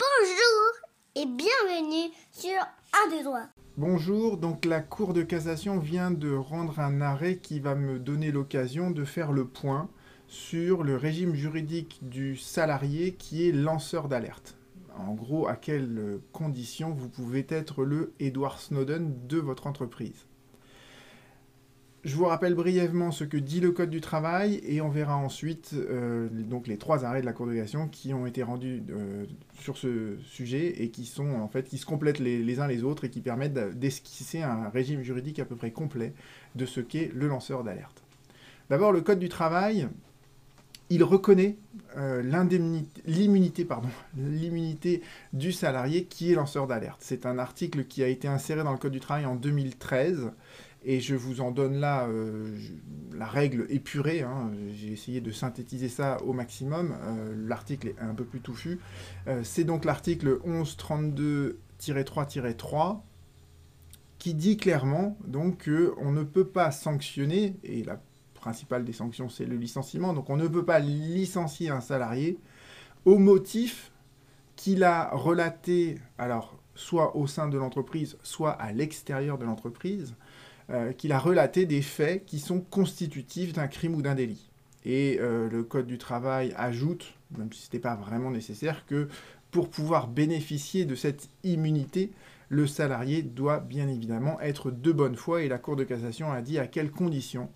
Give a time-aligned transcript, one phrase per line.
[0.00, 2.58] Bonjour et bienvenue sur
[2.94, 3.48] Un des droits.
[3.76, 8.32] Bonjour, donc la Cour de cassation vient de rendre un arrêt qui va me donner
[8.32, 9.90] l'occasion de faire le point
[10.26, 14.56] sur le régime juridique du salarié qui est lanceur d'alerte.
[14.96, 20.29] En gros, à quelles conditions vous pouvez être le Edward Snowden de votre entreprise.
[22.02, 25.74] Je vous rappelle brièvement ce que dit le Code du travail et on verra ensuite
[25.74, 29.26] euh, donc les trois arrêts de la Cour de cassation qui ont été rendus euh,
[29.60, 33.04] sur ce sujet et qui sont en fait qui se complètent les, uns les autres
[33.04, 36.14] et qui permettent d'esquisser un régime juridique à peu près complet
[36.54, 38.02] de ce qu'est le lanceur d'alerte.
[38.70, 39.86] D'abord, le Code du travail,
[40.88, 41.58] il reconnaît
[41.98, 42.22] euh,
[44.16, 45.02] l'immunité
[45.34, 47.00] du salarié qui est lanceur d'alerte.
[47.00, 50.30] C'est un article qui a été inséré dans le Code du travail en 2013
[50.84, 52.54] et je vous en donne là euh,
[53.14, 54.22] la règle épurée.
[54.22, 54.50] Hein.
[54.72, 56.96] J'ai essayé de synthétiser ça au maximum.
[57.02, 58.78] Euh, l'article est un peu plus touffu.
[59.28, 63.00] Euh, c'est donc l'article 1132-3-3
[64.18, 68.00] qui dit clairement donc qu'on ne peut pas sanctionner, et la
[68.34, 72.38] principale des sanctions c'est le licenciement, donc on ne peut pas licencier un salarié
[73.06, 73.92] au motif
[74.56, 80.14] qu'il a relaté, alors soit au sein de l'entreprise, soit à l'extérieur de l'entreprise,
[80.70, 84.50] euh, qu'il a relaté des faits qui sont constitutifs d'un crime ou d'un délit.
[84.84, 89.08] Et euh, le Code du travail ajoute, même si ce n'était pas vraiment nécessaire, que
[89.50, 92.12] pour pouvoir bénéficier de cette immunité,
[92.48, 96.40] le salarié doit bien évidemment être de bonne foi et la Cour de cassation a
[96.40, 97.48] dit à quelles conditions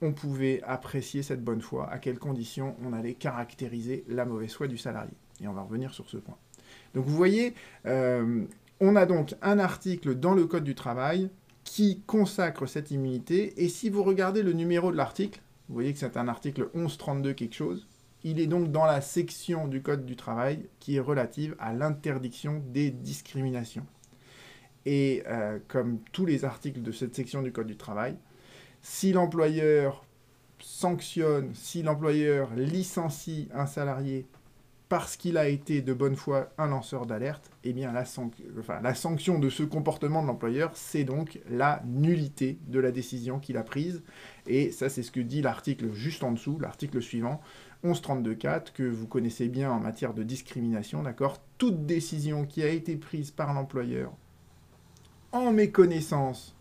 [0.00, 4.68] on pouvait apprécier cette bonne foi, à quelles conditions on allait caractériser la mauvaise foi
[4.68, 5.12] du salarié.
[5.42, 6.36] Et on va revenir sur ce point.
[6.94, 7.54] Donc vous voyez,
[7.86, 8.44] euh,
[8.80, 11.30] on a donc un article dans le Code du travail
[11.68, 13.62] qui consacre cette immunité.
[13.62, 17.34] Et si vous regardez le numéro de l'article, vous voyez que c'est un article 1132
[17.34, 17.86] quelque chose.
[18.24, 22.62] Il est donc dans la section du Code du travail qui est relative à l'interdiction
[22.68, 23.86] des discriminations.
[24.86, 28.16] Et euh, comme tous les articles de cette section du Code du travail,
[28.80, 30.04] si l'employeur
[30.58, 34.26] sanctionne, si l'employeur licencie un salarié
[34.88, 38.04] parce qu'il a été de bonne foi un lanceur d'alerte, eh bien la,
[38.94, 43.62] sanction de ce comportement de l'employeur, c'est donc la nullité de la décision qu'il a
[43.62, 44.02] prise.
[44.46, 47.40] Et ça, c'est ce que dit l'article juste en dessous, l'article suivant,
[47.84, 51.38] 1132.4, que vous connaissez bien en matière de discrimination, d'accord?
[51.58, 54.12] Toute décision qui a été prise par l'employeur
[55.32, 56.56] en méconnaissance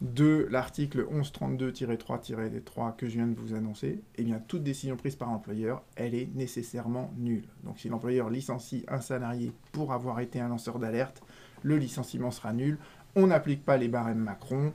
[0.00, 5.30] de l'article 1132-3-3 que je viens de vous annoncer, eh bien, toute décision prise par
[5.30, 7.44] l'employeur, elle est nécessairement nulle.
[7.64, 11.22] Donc si l'employeur licencie un salarié pour avoir été un lanceur d'alerte,
[11.62, 12.78] le licenciement sera nul,
[13.14, 14.72] on n'applique pas les barèmes Macron,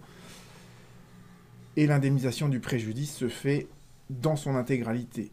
[1.76, 3.68] et l'indemnisation du préjudice se fait
[4.10, 5.32] dans son intégralité.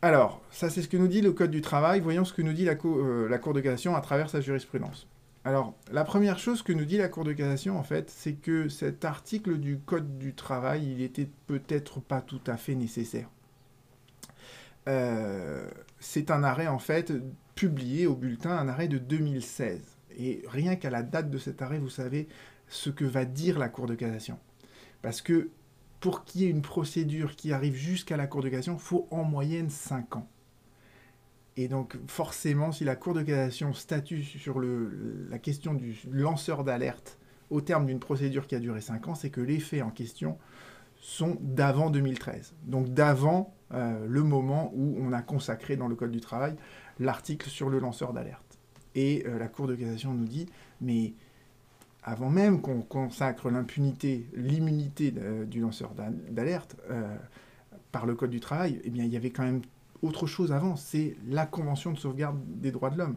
[0.00, 2.54] Alors, ça c'est ce que nous dit le Code du travail, voyons ce que nous
[2.54, 5.06] dit la, euh, la Cour de cassation à travers sa jurisprudence.
[5.46, 8.68] Alors, la première chose que nous dit la Cour de cassation, en fait, c'est que
[8.68, 13.30] cet article du Code du travail, il était peut-être pas tout à fait nécessaire.
[14.88, 15.70] Euh,
[16.00, 17.12] c'est un arrêt, en fait,
[17.54, 19.82] publié au bulletin, un arrêt de 2016.
[20.18, 22.26] Et rien qu'à la date de cet arrêt, vous savez
[22.66, 24.40] ce que va dire la Cour de cassation.
[25.00, 25.50] Parce que
[26.00, 29.06] pour qu'il y ait une procédure qui arrive jusqu'à la Cour de cassation, il faut
[29.12, 30.28] en moyenne 5 ans.
[31.56, 37.18] Et donc, forcément, si la Cour de cassation statue sur la question du lanceur d'alerte
[37.48, 40.36] au terme d'une procédure qui a duré 5 ans, c'est que les faits en question
[41.00, 42.54] sont d'avant 2013.
[42.64, 46.56] Donc d'avant euh, le moment où on a consacré dans le Code du travail
[46.98, 48.58] l'article sur le lanceur d'alerte.
[48.94, 50.46] Et euh, la Cour de cassation nous dit,
[50.80, 51.14] mais
[52.02, 55.94] avant même qu'on consacre l'impunité, l'immunité euh, du lanceur
[56.30, 56.76] d'alerte
[57.92, 59.62] par le Code du travail, eh bien, il y avait quand même
[60.06, 63.16] autre chose avant, c'est la Convention de sauvegarde des droits de l'homme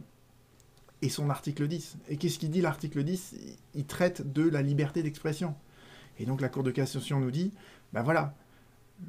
[1.02, 1.96] et son article 10.
[2.08, 3.34] Et qu'est-ce qu'il dit l'article 10
[3.74, 5.54] Il traite de la liberté d'expression.
[6.18, 7.52] Et donc la Cour de cassation nous dit,
[7.92, 8.34] ben voilà,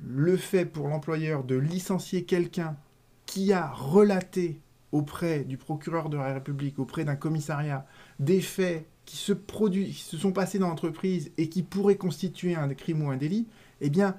[0.04, 2.78] le fait pour l'employeur de licencier quelqu'un
[3.26, 7.86] qui a relaté auprès du procureur de la République, auprès d'un commissariat,
[8.20, 12.56] des faits qui se, produisent, qui se sont passés dans l'entreprise et qui pourraient constituer
[12.56, 13.48] un crime ou un délit,
[13.80, 14.16] eh bien,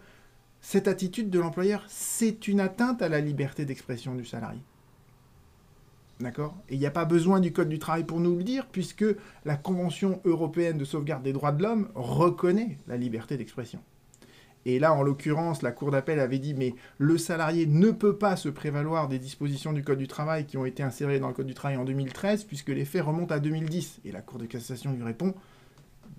[0.62, 4.60] cette attitude de l'employeur, c'est une atteinte à la liberté d'expression du salarié.
[6.20, 6.54] D'accord?
[6.68, 9.04] Et il n'y a pas besoin du Code du travail pour nous le dire, puisque
[9.44, 13.80] la Convention européenne de sauvegarde des droits de l'homme reconnaît la liberté d'expression.
[14.64, 18.36] Et là, en l'occurrence, la Cour d'appel avait dit, mais le salarié ne peut pas
[18.36, 21.48] se prévaloir des dispositions du Code du travail qui ont été insérées dans le Code
[21.48, 24.02] du travail en 2013, puisque les faits remontent à 2010.
[24.04, 25.34] Et la Cour de cassation lui répond,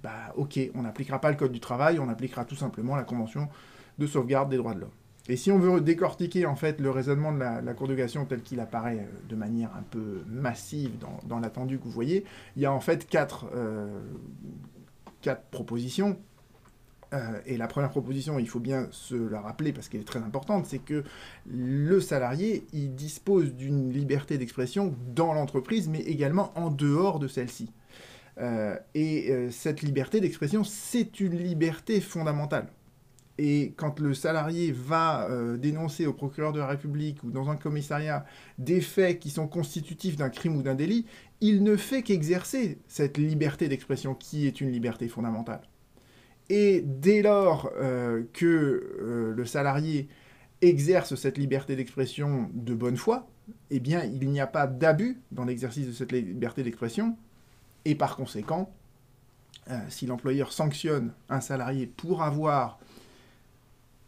[0.01, 3.47] bah ok, on n'appliquera pas le Code du travail, on appliquera tout simplement la Convention
[3.97, 4.91] de sauvegarde des droits de l'homme.
[5.29, 8.41] Et si on veut décortiquer en fait le raisonnement de la, Cour de cassation tel
[8.41, 10.91] qu'il apparaît euh, de manière un peu massive
[11.25, 12.25] dans, l'attendu que vous voyez,
[12.55, 14.01] il y a en fait quatre, euh,
[15.51, 16.17] propositions.
[17.13, 20.19] Euh, et la première proposition, il faut bien se la rappeler parce qu'elle est très
[20.19, 21.03] importante, c'est que
[21.49, 27.71] le salarié, il dispose d'une liberté d'expression dans l'entreprise, mais également en dehors de celle-ci.
[28.95, 32.67] et cette liberté d'expression, c'est une liberté fondamentale.
[33.39, 37.55] Et quand le salarié va euh, dénoncer au procureur de la République ou dans un
[37.55, 38.25] commissariat
[38.59, 41.05] des faits qui sont constitutifs d'un crime ou d'un délit,
[41.41, 45.61] il ne fait qu'exercer cette liberté d'expression qui est une liberté fondamentale.
[46.49, 48.45] Et dès lors euh, que
[49.01, 50.07] euh, le salarié
[50.61, 53.27] exerce cette liberté d'expression de bonne foi,
[53.71, 57.17] eh bien, il n'y a pas d'abus dans l'exercice de cette liberté d'expression,
[57.83, 58.71] et par conséquent,
[59.89, 62.79] si l'employeur sanctionne un salarié pour avoir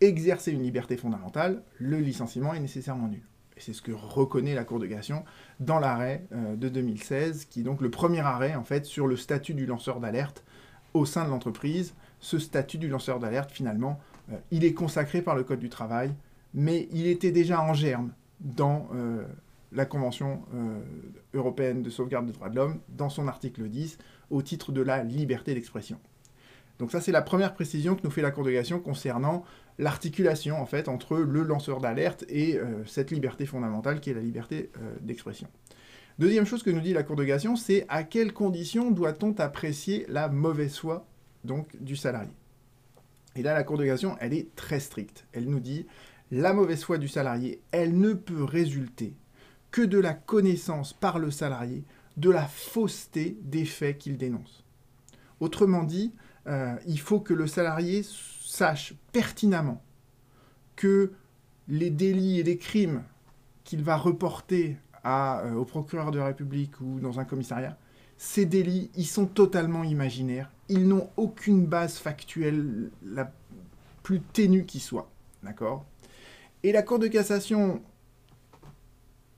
[0.08, 3.24] exercer une liberté fondamentale, le licenciement est nécessairement nul.
[3.58, 5.24] Et c'est ce que reconnaît la Cour de cassation
[5.60, 9.16] dans l'arrêt euh, de 2016, qui est donc le premier arrêt en fait sur le
[9.16, 10.44] statut du lanceur d'alerte
[10.94, 11.94] au sein de l'entreprise.
[12.20, 14.00] Ce statut du lanceur d'alerte, finalement,
[14.32, 16.14] euh, il est consacré par le Code du travail,
[16.54, 18.12] mais il était déjà en germe
[18.42, 19.24] dans euh,
[19.72, 20.42] la Convention
[21.34, 23.98] européenne de sauvegarde des droits de l'homme, dans son article 10,
[24.30, 26.00] au titre de la liberté d'expression.
[26.80, 29.44] Donc ça, c'est la première précision que nous fait la Cour de cassation concernant
[29.78, 34.22] l'articulation en fait entre le lanceur d'alerte et euh, cette liberté fondamentale qui est la
[34.22, 35.48] liberté euh, d'expression.
[36.18, 40.06] Deuxième chose que nous dit la Cour de cassation, c'est à quelles conditions doit-on apprécier
[40.08, 41.06] la mauvaise foi
[41.44, 42.32] donc du salarié?
[43.36, 45.26] Et là, la Cour de cassation, elle est très stricte.
[45.34, 45.86] Elle nous dit
[46.32, 49.14] la mauvaise foi du salarié, elle ne peut résulter
[49.72, 51.84] que de la connaissance par le salarié
[52.18, 54.64] de la fausseté des faits qu'il dénonce.
[55.40, 56.14] Autrement dit,
[56.48, 58.04] euh, il faut que le salarié
[58.56, 59.82] sache pertinemment
[60.76, 61.12] que
[61.68, 63.04] les délits et les crimes
[63.64, 67.78] qu'il va reporter euh, au procureur de la République ou dans un commissariat,
[68.18, 70.50] ces délits, ils sont totalement imaginaires.
[70.70, 73.32] Ils n'ont aucune base factuelle, la
[74.04, 75.10] plus ténue qui soit.
[75.44, 75.86] D'accord?
[76.64, 77.82] Et la Cour de cassation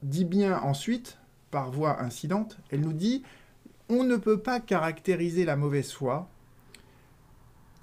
[0.04, 1.18] dit bien ensuite,
[1.50, 3.24] par voie incidente, elle nous dit
[3.90, 6.30] on ne peut pas caractériser la mauvaise foi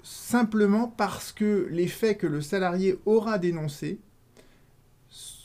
[0.05, 3.99] simplement parce que les faits que le salarié aura dénoncés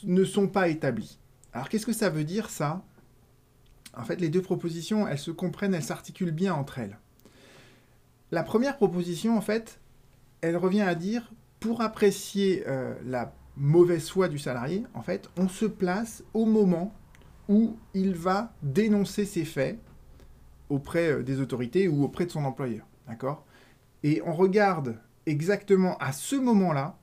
[0.03, 1.17] ne sont pas établis.
[1.51, 2.83] Alors qu'est-ce que ça veut dire ça?
[3.97, 6.99] En fait, les deux propositions, elles se comprennent, elles s'articulent bien entre elles.
[8.29, 9.79] La première proposition, en fait,
[10.41, 15.49] elle revient à dire, pour apprécier euh, la mauvaise foi du salarié, en fait, on
[15.49, 16.93] se place au moment
[17.49, 19.79] où il va dénoncer ses faits
[20.69, 22.85] auprès euh, des autorités ou auprès de son employeur.
[23.07, 23.43] D'accord?
[24.03, 26.97] Et on regarde exactement à ce moment-là,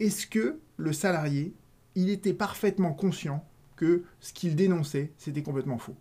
[0.00, 1.54] est-ce que le salarié,
[1.94, 3.44] il était parfaitement conscient
[3.76, 5.96] que ce qu'il dénonçait, c'était complètement faux?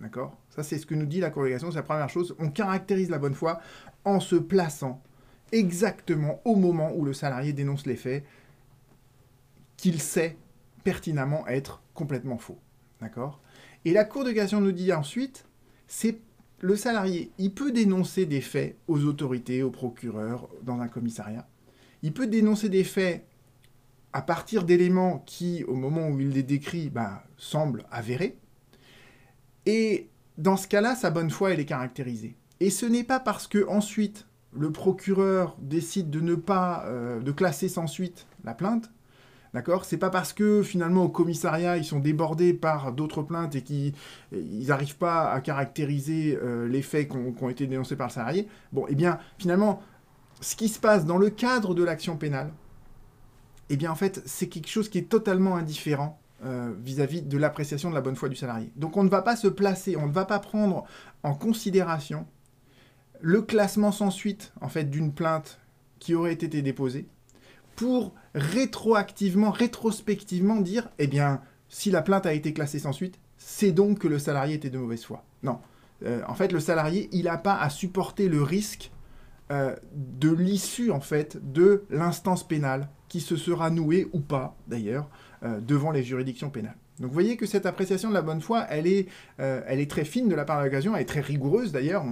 [0.00, 0.36] D'accord?
[0.48, 2.34] Ça, c'est ce que nous dit la corrélation, c'est la première chose.
[2.38, 3.60] On caractérise la bonne foi
[4.04, 5.02] en se plaçant
[5.52, 8.24] exactement au moment où le salarié dénonce les faits
[9.76, 10.36] qu'il sait
[10.84, 12.58] pertinemment être complètement faux.
[13.00, 13.40] D'accord?
[13.84, 15.46] Et la Cour de cassation nous dit ensuite,
[15.86, 16.18] c'est
[16.60, 21.48] le salarié, il peut dénoncer des faits aux autorités, aux procureurs, dans un commissariat.
[22.02, 23.26] Il peut dénoncer des faits
[24.12, 28.38] à partir d'éléments qui, au moment où il les décrit, bah, semblent avérés.
[29.66, 32.36] Et dans ce cas-là, sa bonne foi, elle est caractérisée.
[32.60, 37.30] Et ce n'est pas parce que ensuite le procureur décide de ne pas euh, de
[37.30, 38.90] classer sans suite la plainte
[39.52, 39.84] D'accord?
[39.84, 43.94] C'est pas parce que finalement au commissariat ils sont débordés par d'autres plaintes et qu'ils
[44.32, 48.48] n'arrivent pas à caractériser euh, les faits qui ont, été dénoncés par le salarié.
[48.72, 49.82] Bon, eh bien finalement,
[50.40, 52.52] ce qui se passe dans le cadre de l'action pénale,
[53.70, 57.90] eh bien en fait c'est quelque chose qui est totalement indifférent euh, vis-à-vis de l'appréciation
[57.90, 58.70] de la bonne foi du salarié.
[58.76, 60.84] Donc on ne va pas se placer, on ne va pas prendre
[61.24, 62.24] en considération
[63.20, 65.58] le classement sans suite en fait d'une plainte
[65.98, 67.08] qui aurait été déposée
[67.76, 73.72] pour rétroactivement, rétrospectivement dire, eh bien, si la plainte a été classée sans suite, c'est
[73.72, 75.24] donc que le salarié était de mauvaise foi.
[75.42, 75.58] Non.
[76.04, 78.90] Euh, en fait, le salarié, il n'a pas à supporter le risque
[79.50, 85.08] euh, de l'issue, en fait, de l'instance pénale qui se sera nouée, ou pas, d'ailleurs,
[85.42, 86.76] euh, devant les juridictions pénales.
[86.98, 89.08] Donc vous voyez que cette appréciation de la bonne foi, elle est,
[89.38, 92.04] elle est très fine de la part de l'occasion, elle est très rigoureuse d'ailleurs,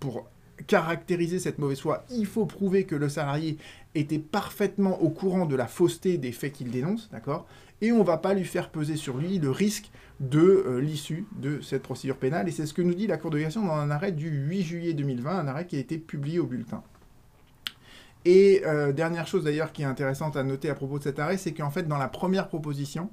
[0.00, 0.28] pour
[0.66, 3.58] caractériser cette mauvaise foi, il faut prouver que le salarié
[3.94, 7.46] était parfaitement au courant de la fausseté des faits qu'il dénonce, d'accord?
[7.80, 11.26] Et on ne va pas lui faire peser sur lui le risque de euh, l'issue
[11.36, 12.48] de cette procédure pénale.
[12.48, 14.62] Et c'est ce que nous dit la Cour de cassation dans un arrêt du 8
[14.62, 16.82] juillet 2020, un arrêt qui a été publié au bulletin.
[18.24, 21.36] Et euh, dernière chose d'ailleurs qui est intéressante à noter à propos de cet arrêt,
[21.36, 23.10] c'est qu'en fait dans la première proposition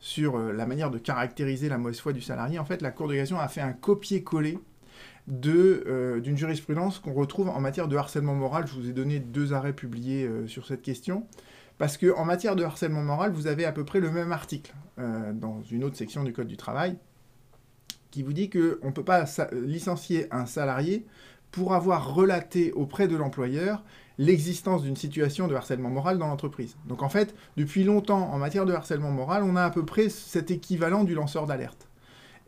[0.00, 3.08] sur euh, la manière de caractériser la mauvaise foi du salarié, en fait la Cour
[3.08, 4.58] de cassation a fait un copier-coller
[5.46, 8.66] euh, d'une jurisprudence qu'on retrouve en matière de harcèlement moral.
[8.66, 11.26] Je vous ai donné deux arrêts publiés sur cette question.
[11.78, 15.62] Parce qu'en matière de harcèlement moral, vous avez à peu près le même article dans
[15.70, 16.98] une autre section du Code du travail
[18.10, 21.06] qui vous dit qu'on ne peut pas licencier un salarié
[21.50, 23.82] pour avoir relaté auprès de l'employeur
[24.18, 26.76] l'existence d'une situation de harcèlement moral dans l'entreprise.
[26.86, 30.10] Donc en fait, depuis longtemps, en matière de harcèlement moral, on a à peu près
[30.10, 31.88] cet équivalent du lanceur d'alerte.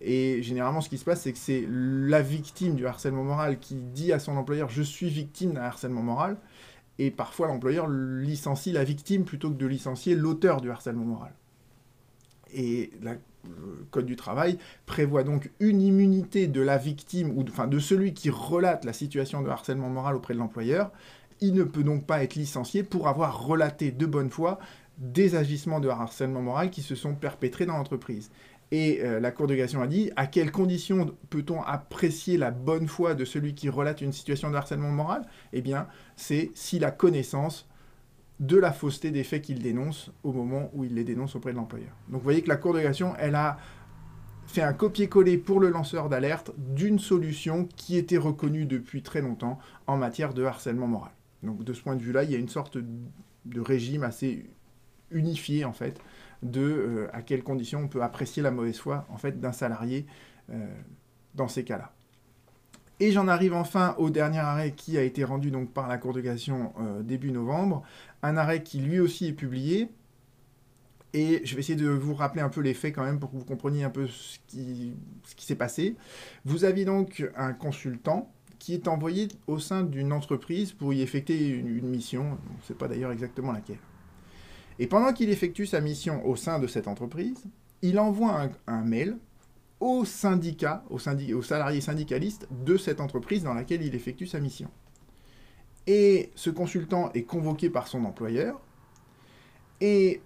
[0.04, 3.76] Et généralement, ce qui se passe, c'est que c'est la victime du harcèlement moral qui
[3.76, 6.36] dit à son employeur Je suis victime d'un harcèlement moral.
[6.98, 11.32] Et parfois, l'employeur licencie la victime plutôt que de licencier l'auteur du harcèlement moral.
[12.52, 13.18] Et le
[13.90, 18.30] Code du travail prévoit donc une immunité de la victime, ou enfin de celui qui
[18.30, 20.92] relate la situation de harcèlement moral auprès de l'employeur,
[21.40, 24.60] il ne peut donc pas être licencié pour avoir relaté de bonne foi
[24.98, 28.30] des agissements de harcèlement moral qui se sont perpétrés dans l'entreprise.
[28.72, 32.88] Et euh, la Cour de cassation a dit à quelles conditions peut-on apprécier la bonne
[32.88, 35.26] foi de celui qui relate une situation de harcèlement moral?
[35.52, 35.86] Eh bien,
[36.16, 37.68] c'est s'il a connaissance
[38.40, 41.56] de la fausseté des faits qu'il dénonce au moment où il les dénonce auprès de
[41.56, 41.92] l'employeur.
[42.08, 43.58] Donc vous voyez que la Cour de cassation, elle a
[44.46, 49.58] fait un copier-coller pour le lanceur d'alerte d'une solution qui était reconnue depuis très longtemps
[49.86, 51.12] en matière de harcèlement moral.
[51.42, 54.46] Donc de ce point de vue-là, il y a une sorte de régime assez
[55.10, 56.00] unifié en fait
[56.42, 60.06] de euh, à quelles conditions on peut apprécier la mauvaise foi en fait d'un salarié
[60.50, 60.66] euh,
[61.34, 61.92] dans ces cas-là.
[63.00, 66.12] Et j'en arrive enfin au dernier arrêt qui a été rendu donc par la Cour
[66.12, 67.82] de cassation euh, début novembre,
[68.22, 69.88] un arrêt qui lui aussi est publié.
[71.14, 73.36] Et je vais essayer de vous rappeler un peu les faits quand même pour que
[73.36, 74.94] vous compreniez un peu ce qui,
[75.36, 75.96] s'est passé.
[76.44, 81.48] Vous aviez donc un consultant qui est envoyé au sein d'une entreprise pour y effectuer
[81.48, 83.78] une, mission, on ne sait pas d'ailleurs exactement laquelle.
[84.78, 87.44] Et pendant qu'il effectue sa mission au sein de cette entreprise,
[87.82, 89.16] il envoie un, mail
[89.80, 94.70] au syndicat, au, au salarié syndicaliste de cette entreprise dans laquelle il effectue sa mission.
[95.86, 98.60] Et ce consultant est convoqué par son employeur,
[99.80, 100.20] et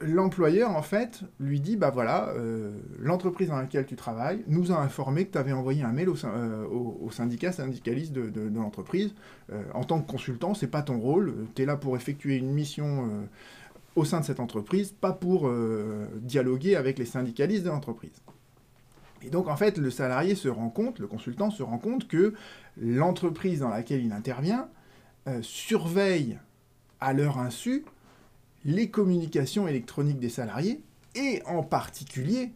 [0.00, 4.80] l'employeur, en fait, lui dit, bah voilà, euh, l'entreprise dans laquelle tu travailles nous a
[4.80, 9.14] informé que tu avais envoyé un mail au, euh, syndicat syndicaliste de, l'entreprise.
[9.52, 12.52] Euh, en tant que consultant, c'est pas ton rôle, tu es là pour effectuer une
[12.52, 13.08] mission
[13.94, 15.52] au sein de cette entreprise, pas pour
[16.16, 18.22] dialoguer avec les syndicalistes de l'entreprise.
[19.22, 22.34] Et donc, en fait, le salarié se rend compte, le consultant se rend compte que
[22.76, 24.68] l'entreprise dans laquelle il intervient
[25.42, 26.38] surveille
[27.00, 27.84] à leur insu
[28.64, 30.82] les communications électroniques des salariés
[31.14, 32.52] et en particulier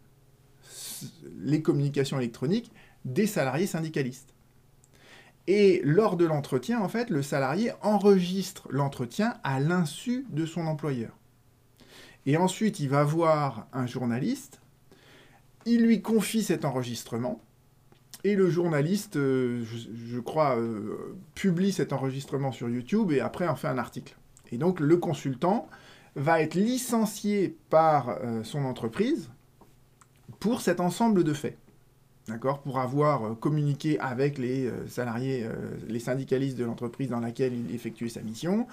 [1.38, 2.72] les communications électroniques
[3.04, 4.32] des salariés syndicalistes.
[5.46, 11.16] Et lors de l'entretien, en fait, le salarié enregistre l'entretien à l'insu de son employeur.
[12.26, 14.60] Et ensuite, il va voir un journaliste,
[15.64, 17.40] il lui confie cet enregistrement,
[18.24, 23.54] et le journaliste, euh, je, crois, euh, publie cet enregistrement sur YouTube et après en
[23.54, 24.16] fait un article.
[24.50, 25.68] Et donc le consultant
[26.16, 29.30] va être licencié par euh, son entreprise
[30.40, 31.56] pour cet ensemble de faits.
[32.28, 35.46] D'accord Pour avoir euh, communiqué avec les euh, salariés,
[35.88, 38.66] les syndicalistes de l'entreprise dans laquelle il effectuait sa mission,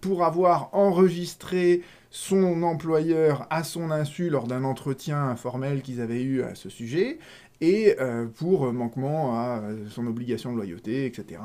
[0.00, 6.42] pour avoir enregistré son employeur à son insu lors d'un entretien informel qu'ils avaient eu
[6.42, 7.18] à ce sujet,
[7.60, 7.96] et
[8.36, 11.40] pour manquement à son obligation de loyauté, etc.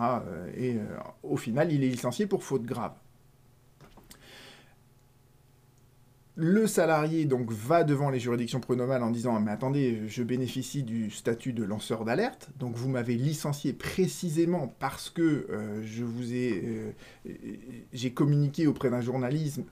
[0.57, 0.77] et
[1.23, 2.93] au final, il est licencié pour faute grave.
[6.39, 11.09] Le salarié donc va devant les juridictions pronomales en disant mais attendez, je bénéficie du
[11.09, 16.93] statut de lanceur d'alerte, donc vous m'avez licencié précisément parce que euh, je vous ai
[17.25, 17.31] euh,
[17.91, 19.63] j'ai communiqué auprès d'un journalisme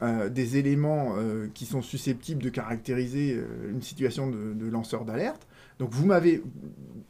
[0.00, 1.14] euh, des éléments
[1.52, 5.46] qui sont susceptibles de caractériser une situation de lanceur d'alerte.
[5.82, 6.40] Donc vous m'avez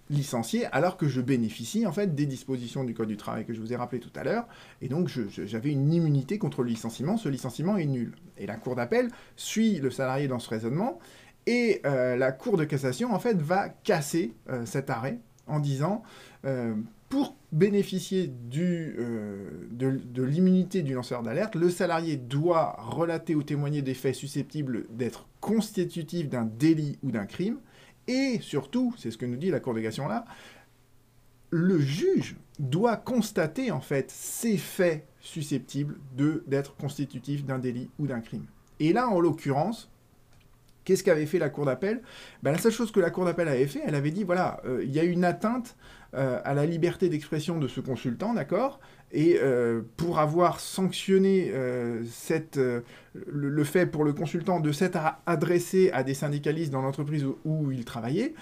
[0.08, 3.60] licencié alors que je bénéficie en fait des dispositions du Code du travail que je
[3.60, 4.48] vous ai rappelé tout à l'heure,
[4.80, 8.14] et donc j'avais une immunité contre le licenciement, ce licenciement est nul.
[8.38, 10.98] Et la Cour d'appel suit le salarié dans ce raisonnement,
[11.44, 16.02] et euh, la Cour de cassation en fait va casser euh, cet arrêt en disant
[16.46, 16.74] euh,
[17.10, 24.14] pour bénéficier de l'immunité du lanceur d'alerte, le salarié doit relater ou témoigner des faits
[24.14, 27.58] susceptibles d'être constitutifs d'un délit ou d'un crime,
[28.08, 30.24] et surtout, c'est ce que nous dit la Cour là,
[31.50, 35.98] le juge doit constater en fait ces faits susceptibles
[36.46, 38.46] d'être constitutifs d'un délit ou d'un crime.
[38.80, 39.88] Et là, en l'occurrence,
[40.84, 42.02] Qu'est-ce qu'avait fait la Cour d'appel?
[42.42, 44.90] Ben, La seule chose que la Cour d'appel avait fait, elle avait dit, voilà, il
[44.90, 45.76] y a une atteinte
[46.12, 48.80] à la liberté d'expression de ce consultant, d'accord?
[49.12, 52.02] Et euh, pour avoir sanctionné euh,
[52.56, 52.80] euh,
[53.26, 57.84] le, fait pour le consultant de s'être adressé à des syndicalistes dans l'entreprise où, il
[57.84, 58.34] travaillait,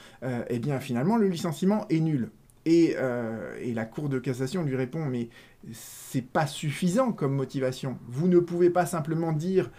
[0.48, 2.30] eh bien finalement le licenciement est nul.
[2.66, 2.94] Et,
[3.62, 5.28] et, la Cour de cassation lui répond mais
[5.72, 7.98] c'est pas suffisant comme motivation.
[8.06, 9.70] Vous ne pouvez pas simplement dire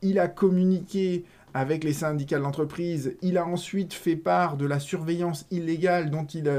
[0.00, 3.16] il a communiqué avec les syndicats de l'entreprise.
[3.22, 6.52] Il a ensuite fait part de la surveillance illégale dont, il,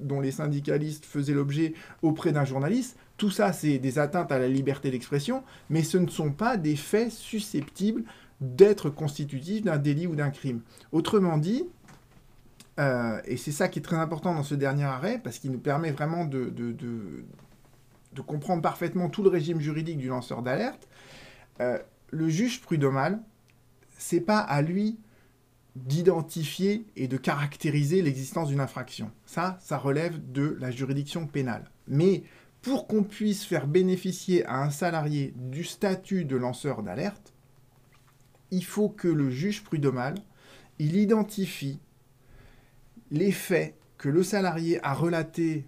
[0.00, 2.98] dont les syndicalistes faisaient l'objet auprès d'un journaliste.
[3.16, 6.76] Tout ça, c'est des atteintes à la liberté d'expression, mais ce ne sont pas des
[6.76, 8.02] faits susceptibles
[8.40, 10.60] d'être constitutifs d'un délit ou d'un crime.
[10.92, 11.64] Autrement dit,
[12.78, 15.58] euh, et c'est ça qui est très important dans ce dernier arrêt, parce qu'il nous
[15.58, 16.52] permet vraiment de,
[18.26, 20.88] comprendre parfaitement tout le régime juridique du lanceur d'alerte,
[21.60, 21.78] euh,
[22.10, 23.20] le juge prud'homal
[23.98, 24.98] c'est pas à lui
[25.76, 29.10] d'identifier et de caractériser l'existence d'une infraction.
[29.26, 31.70] Ça, ça relève de la juridiction pénale.
[31.86, 32.22] Mais
[32.62, 37.34] pour qu'on puisse faire bénéficier à un salarié du statut de lanceur d'alerte,
[38.50, 40.14] il faut que le juge prud'homal,
[40.78, 41.78] il identifie
[43.10, 45.64] les faits que le salarié a relatés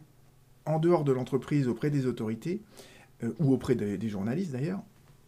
[0.64, 2.62] en dehors de l'entreprise auprès des autorités,
[3.22, 4.82] euh, ou auprès des journalistes d'ailleurs,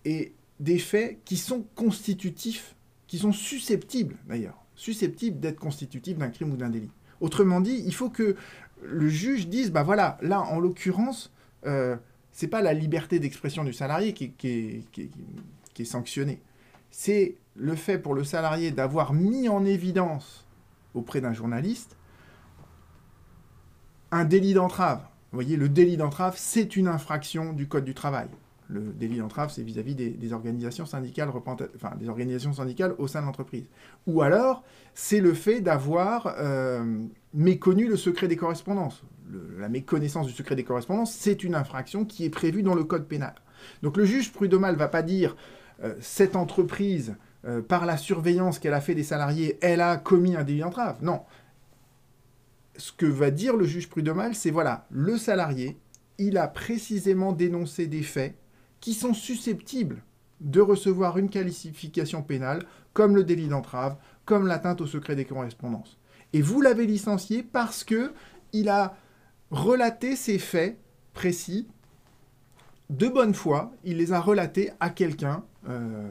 [0.05, 2.77] et des faits qui sont constitutifs
[3.11, 6.93] qui sont susceptibles, d'ailleurs, susceptibles d'être constitutifs d'un crime ou d'un délit.
[7.21, 8.37] Autrement dit, il faut que
[8.85, 11.33] le juge dise, bah voilà, là, en l'occurrence,
[11.67, 11.97] euh,
[12.31, 14.85] c'est pas la liberté d'expression du salarié qui, qui,
[15.77, 16.41] est sanctionnée.
[16.93, 20.47] C'est le fait pour le salarié d'avoir mis en évidence
[20.95, 21.97] auprès d'un journaliste
[24.13, 25.01] un délit d'entrave.
[25.33, 28.29] Vous voyez, le délit d'entrave, c'est une infraction du Code du travail
[28.71, 33.27] le délit d'entrave, c'est vis-à-vis des, organisations syndicales, enfin, des organisations syndicales au sein de
[33.27, 33.65] l'entreprise.
[34.07, 34.63] Ou alors,
[34.95, 37.03] c'est le fait d'avoir euh,
[37.35, 39.03] méconnu le secret des correspondances.
[39.59, 43.07] la méconnaissance du secret des correspondances, c'est une infraction qui est prévue dans le code
[43.07, 43.35] pénal.
[43.83, 45.37] Donc le juge prud'homal va pas dire
[45.83, 50.37] euh, cette entreprise, euh, par la surveillance qu'elle a fait des salariés, elle a commis
[50.37, 50.99] un délit d'entrave.
[51.03, 51.23] Non.
[52.77, 55.79] Ce que va dire le juge prud'homal, c'est voilà, le salarié,
[56.19, 58.37] il a précisément dénoncé des faits
[58.81, 60.03] qui sont susceptibles
[60.41, 65.99] de recevoir une qualification pénale comme le délit d'entrave, comme l'atteinte au secret des correspondances.
[66.33, 68.13] Et vous l'avez licencié parce que
[68.53, 68.97] il a
[69.51, 70.79] relaté ces faits
[71.13, 71.69] précis
[72.89, 76.09] de bonne foi, il les a relatés à quelqu'un euh,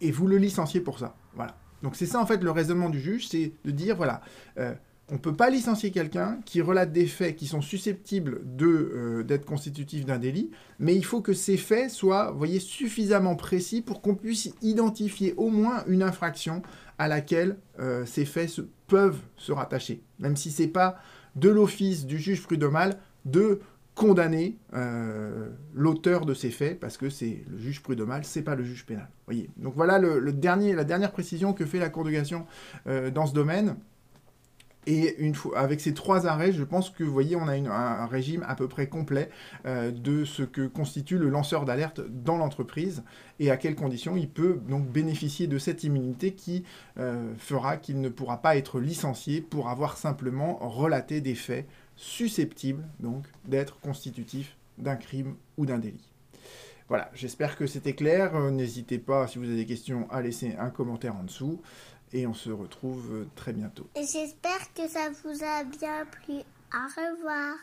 [0.00, 1.14] et vous le licenciez pour ça.
[1.34, 1.56] Voilà.
[1.82, 4.20] Donc c'est ça en fait le raisonnement du juge, c'est de dire voilà,
[4.58, 4.74] euh,
[5.08, 9.44] on ne peut pas licencier quelqu'un qui relate des faits qui sont susceptibles euh, d'être
[9.44, 14.16] constitutifs d'un délit, mais il faut que ces faits soient, voyez, suffisamment précis pour qu'on
[14.16, 16.62] puisse identifier au moins une infraction
[16.98, 20.98] à laquelle euh, ces faits peuvent se rattacher, même si ce n'est pas
[21.36, 23.60] de l'office du juge prud'homal de
[23.94, 28.64] condamner euh, l'auteur de ces faits, parce que c'est le juge prud'homal, c'est pas le
[28.64, 29.08] juge pénal.
[29.26, 29.50] Voyez.
[29.56, 32.46] Donc voilà le, dernier, la dernière précision que fait la cassation
[32.84, 33.76] dans ce domaine.
[34.86, 38.06] Et une fois, avec ces trois arrêts, je pense que vous voyez, on a un
[38.06, 39.30] régime à peu près complet
[39.66, 43.02] euh, de ce que constitue le lanceur d'alerte dans l'entreprise
[43.40, 46.64] et à quelles conditions il peut donc bénéficier de cette immunité qui
[46.98, 52.84] euh, fera qu'il ne pourra pas être licencié pour avoir simplement relaté des faits susceptibles
[53.00, 56.12] donc d'être constitutifs d'un crime ou d'un délit.
[56.88, 58.36] Voilà, j'espère que c'était clair.
[58.36, 61.60] Euh, n'hésitez pas, si vous avez des questions, à laisser un commentaire en dessous
[62.12, 63.86] et on se retrouve très bientôt.
[63.96, 66.34] J'espère que ça vous a bien plu.
[66.72, 67.56] Au revoir.